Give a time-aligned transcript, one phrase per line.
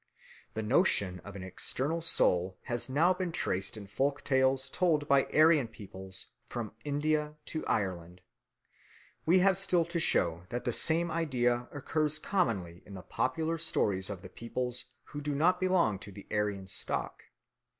[0.55, 5.25] The notion of an external soul has now been traced in folk tales told by
[5.25, 8.21] Aryan peoples from India to Ireland.
[9.27, 14.09] We have still to show that the same idea occurs commonly in the popular stories
[14.09, 17.25] of peoples who do not belong to the Aryan stock.